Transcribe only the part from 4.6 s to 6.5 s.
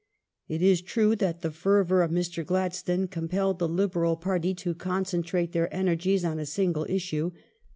concentrate their energies on a